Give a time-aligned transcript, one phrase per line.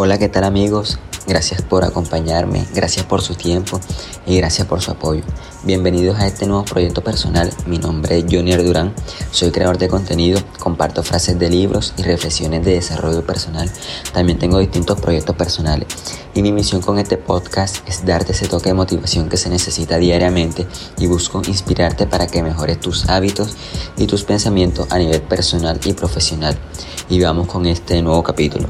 [0.00, 1.00] Hola, ¿qué tal amigos?
[1.26, 3.80] Gracias por acompañarme, gracias por su tiempo
[4.26, 5.24] y gracias por su apoyo.
[5.64, 7.50] Bienvenidos a este nuevo proyecto personal.
[7.66, 8.94] Mi nombre es Johnny Durán,
[9.32, 13.68] soy creador de contenido, comparto frases de libros y reflexiones de desarrollo personal.
[14.12, 15.88] También tengo distintos proyectos personales
[16.32, 19.98] y mi misión con este podcast es darte ese toque de motivación que se necesita
[19.98, 20.64] diariamente
[20.98, 23.56] y busco inspirarte para que mejores tus hábitos
[23.96, 26.56] y tus pensamientos a nivel personal y profesional.
[27.08, 28.68] Y vamos con este nuevo capítulo.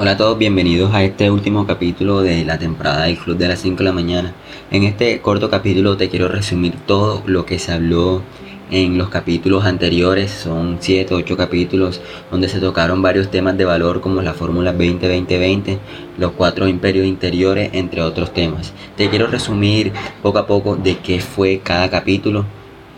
[0.00, 3.58] Hola a todos, bienvenidos a este último capítulo de la temporada del Club de las
[3.58, 4.32] 5 de la mañana.
[4.70, 8.22] En este corto capítulo te quiero resumir todo lo que se habló
[8.70, 10.30] en los capítulos anteriores.
[10.30, 15.78] Son 7, 8 capítulos donde se tocaron varios temas de valor como la Fórmula 20-20-20,
[16.16, 18.72] los cuatro imperios interiores, entre otros temas.
[18.96, 19.92] Te quiero resumir
[20.22, 22.44] poco a poco de qué fue cada capítulo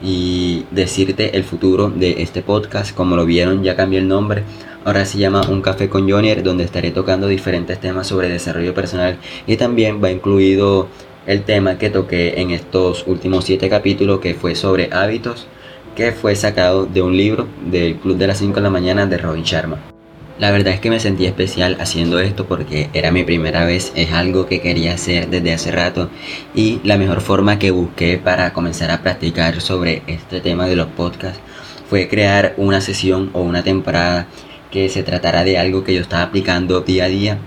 [0.02, 2.94] y decirte el futuro de este podcast.
[2.94, 4.44] Como lo vieron, ya cambié el nombre
[4.82, 9.18] Ahora se llama Un Café con Jonier, donde estaré tocando diferentes temas sobre desarrollo personal
[9.46, 10.88] y también va incluido
[11.26, 15.46] el tema que toqué en estos últimos siete capítulos, que fue sobre hábitos,
[15.94, 19.18] que fue sacado de un libro del Club de las 5 de la mañana de
[19.18, 19.99] Robin Sharma.
[20.40, 24.10] La verdad es que me sentí especial haciendo esto porque era mi primera vez, es
[24.12, 26.08] algo que quería hacer desde hace rato
[26.54, 30.86] y la mejor forma que busqué para comenzar a practicar sobre este tema de los
[30.86, 31.42] podcasts
[31.90, 34.28] fue crear una sesión o una temporada
[34.70, 37.38] que se tratará de algo que yo estaba aplicando día a día,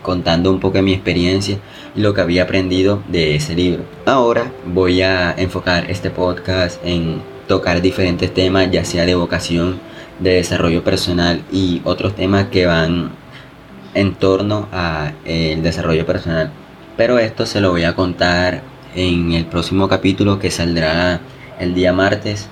[0.00, 1.58] contando un poco mi experiencia
[1.94, 3.84] y lo que había aprendido de ese libro.
[4.06, 9.80] Ahora voy a enfocar este podcast en tocar diferentes temas, ya sea de vocación,
[10.18, 13.10] de desarrollo personal y otros temas que van
[13.94, 15.14] en torno al
[15.62, 16.50] desarrollo personal.
[16.96, 18.62] Pero esto se lo voy a contar
[18.94, 21.20] en el próximo capítulo que saldrá
[21.58, 22.48] el día martes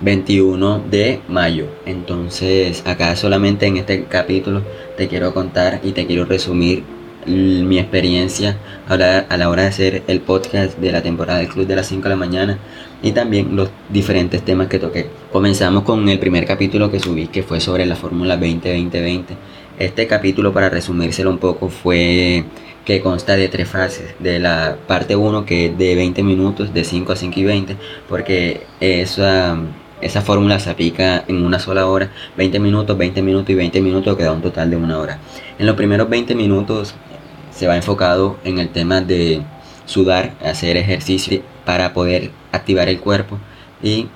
[0.00, 1.66] 21 de mayo.
[1.86, 4.62] Entonces, acá solamente en este capítulo
[4.96, 6.84] te quiero contar y te quiero resumir
[7.26, 11.76] mi experiencia a la, hora de hacer el podcast de la temporada del Club de
[11.76, 12.58] las 5 de la mañana
[13.04, 15.10] y también los diferentes temas que toqué.
[15.30, 19.24] Comenzamos con el primer capítulo que subí que fue sobre la Fórmula 20-20-20.
[19.78, 22.44] Este capítulo, para resumírselo un poco, fue
[22.86, 24.14] que consta de tres fases.
[24.20, 27.76] De la parte 1 que es de 20 minutos, de 5 a 5 y 20,
[28.08, 29.58] porque esa
[30.00, 34.16] esa fórmula se aplica en una sola hora, 20 minutos, 20 minutos y 20 minutos,
[34.16, 35.18] que da un total de una hora.
[35.58, 36.94] En los primeros 20 minutos
[37.50, 39.42] se va enfocado en el tema de
[39.84, 43.38] sudar, hacer ejercicio para poder activar el cuerpo
[43.82, 44.08] y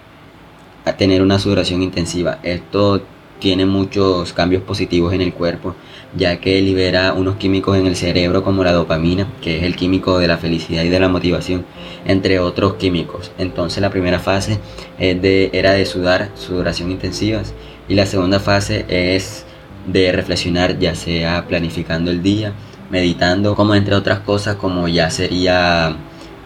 [0.96, 2.38] tener una sudoración intensiva.
[2.42, 3.02] Esto
[3.38, 5.74] tiene muchos cambios positivos en el cuerpo,
[6.16, 10.18] ya que libera unos químicos en el cerebro como la dopamina, que es el químico
[10.18, 11.64] de la felicidad y de la motivación,
[12.04, 13.30] entre otros químicos.
[13.38, 14.58] Entonces la primera fase
[14.98, 17.54] es de, era de sudar, sudoración intensivas,
[17.88, 19.44] y la segunda fase es
[19.86, 22.52] de reflexionar, ya sea planificando el día,
[22.90, 25.96] meditando, como entre otras cosas, como ya sería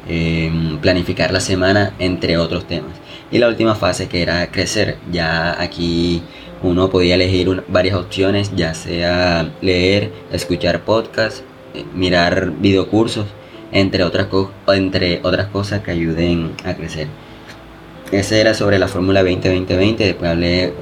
[0.08, 2.92] em, planificar la semana, entre otros temas.
[3.30, 6.22] Y la última fase que era crecer, ya aquí
[6.62, 11.42] uno podía elegir varias opciones, ya sea leer, escuchar podcasts,
[11.74, 13.26] eh, mirar videocursos,
[13.72, 14.28] entre otras,
[14.68, 17.08] entre otras cosas que ayuden a crecer.
[18.12, 20.74] Ese era sobre la fórmula 20-20-20, después hablé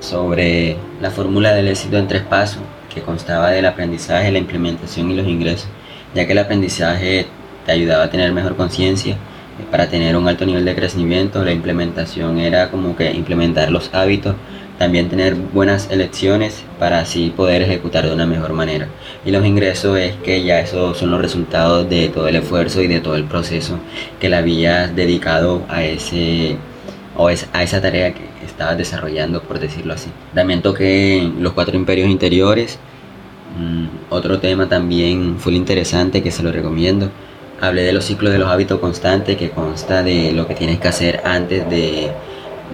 [0.00, 2.62] sobre la fórmula del éxito en tres pasos,
[2.94, 5.68] que constaba del aprendizaje, la implementación y los ingresos,
[6.14, 7.26] ya que el aprendizaje
[7.66, 11.52] te ayudaba a tener mejor conciencia, eh, para tener un alto nivel de crecimiento, la
[11.52, 14.34] implementación era como que implementar los hábitos
[14.78, 18.88] también tener buenas elecciones para así poder ejecutar de una mejor manera.
[19.24, 22.88] Y los ingresos es que ya esos son los resultados de todo el esfuerzo y
[22.88, 23.78] de todo el proceso
[24.20, 26.56] que le habías dedicado a ese
[27.16, 30.10] o a esa tarea que estabas desarrollando, por decirlo así.
[30.34, 32.78] También toqué los cuatro imperios interiores.
[33.56, 37.10] Mm, otro tema también fue interesante que se lo recomiendo.
[37.60, 40.88] Hablé de los ciclos de los hábitos constantes que consta de lo que tienes que
[40.88, 42.12] hacer antes de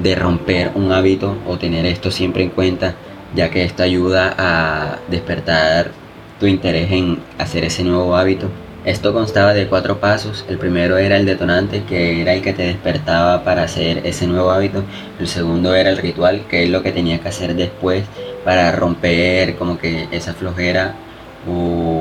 [0.02, 2.94] de romper un hábito o tener esto siempre en cuenta,
[3.34, 5.90] ya que esto ayuda a despertar
[6.38, 8.48] tu interés en hacer ese nuevo hábito.
[8.84, 10.46] Esto constaba de cuatro pasos.
[10.48, 14.50] El primero era el detonante, que era el que te despertaba para hacer ese nuevo
[14.50, 14.82] hábito.
[15.18, 18.04] El segundo era el ritual, que es lo que tenías que hacer después
[18.42, 20.94] para romper como que esa flojera
[21.46, 21.99] o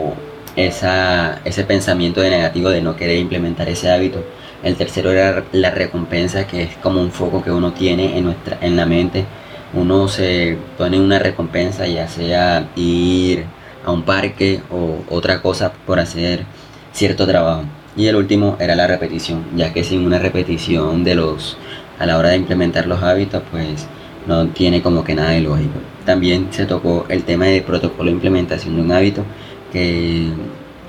[0.65, 4.23] esa, ese pensamiento de negativo de no querer implementar ese hábito.
[4.63, 8.57] El tercero era la recompensa, que es como un foco que uno tiene en, nuestra,
[8.61, 9.25] en la mente.
[9.73, 13.45] Uno se pone una recompensa, ya sea ir
[13.85, 16.44] a un parque o otra cosa por hacer
[16.91, 17.63] cierto trabajo.
[17.95, 21.57] Y el último era la repetición, ya que sin una repetición de los
[22.00, 23.88] a la hora de implementar los hábitos, pues
[24.25, 25.79] no tiene como que nada de lógico.
[26.05, 29.25] También se tocó el tema de protocolo de implementación de un hábito,
[29.71, 30.27] que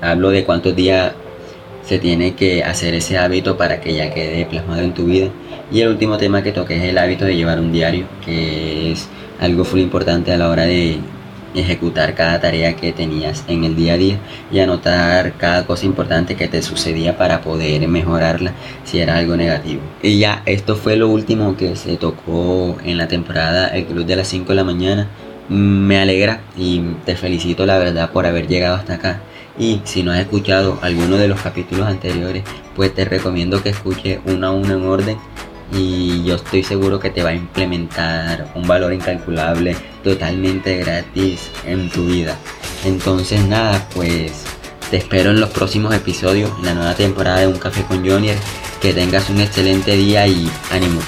[0.01, 1.13] hablo de cuántos días
[1.83, 5.29] se tiene que hacer ese hábito para que ya quede plasmado en tu vida.
[5.71, 9.07] Y el último tema que toqué es el hábito de llevar un diario, que es
[9.39, 10.99] algo muy importante a la hora de
[11.55, 14.17] ejecutar cada tarea que tenías en el día a día
[14.51, 18.53] y anotar cada cosa importante que te sucedía para poder mejorarla
[18.85, 19.81] si era algo negativo.
[20.01, 24.15] Y ya, esto fue lo último que se tocó en la temporada El Club de
[24.15, 25.07] las 5 de la mañana.
[25.51, 29.19] Me alegra y te felicito la verdad por haber llegado hasta acá.
[29.59, 34.19] Y si no has escuchado alguno de los capítulos anteriores, pues te recomiendo que escuches
[34.23, 35.17] uno a uno en orden
[35.73, 39.75] y yo estoy seguro que te va a implementar un valor incalculable
[40.05, 42.37] totalmente gratis en tu vida.
[42.85, 44.45] Entonces nada, pues
[44.89, 48.37] te espero en los próximos episodios, en la nueva temporada de Un Café con Jonier.
[48.81, 51.01] Que tengas un excelente día y ánimo.